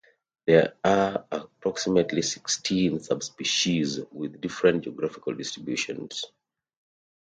There 0.47 0.73
are 0.83 1.27
approximately 1.31 2.23
sixteen 2.23 2.99
subspecies 3.01 3.99
with 4.11 4.41
differing 4.41 4.81
geographical 4.81 5.35
distributions. 5.35 6.23